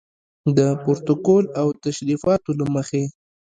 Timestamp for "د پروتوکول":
0.57-1.45